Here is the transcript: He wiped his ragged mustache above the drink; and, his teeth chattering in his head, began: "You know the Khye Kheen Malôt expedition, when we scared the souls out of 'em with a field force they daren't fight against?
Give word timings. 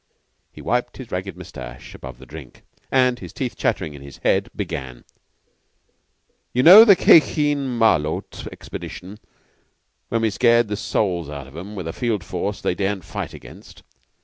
He 0.51 0.63
wiped 0.63 0.97
his 0.97 1.11
ragged 1.11 1.37
mustache 1.37 1.93
above 1.93 2.17
the 2.17 2.25
drink; 2.25 2.63
and, 2.91 3.19
his 3.19 3.31
teeth 3.31 3.55
chattering 3.55 3.93
in 3.93 4.01
his 4.01 4.17
head, 4.23 4.49
began: 4.55 5.03
"You 6.53 6.63
know 6.63 6.83
the 6.85 6.95
Khye 6.95 7.19
Kheen 7.19 7.77
Malôt 7.77 8.47
expedition, 8.51 9.19
when 10.09 10.23
we 10.23 10.31
scared 10.31 10.69
the 10.69 10.75
souls 10.75 11.29
out 11.29 11.45
of 11.45 11.55
'em 11.55 11.75
with 11.75 11.87
a 11.87 11.93
field 11.93 12.23
force 12.23 12.61
they 12.61 12.73
daren't 12.73 13.03
fight 13.05 13.35
against? 13.35 13.83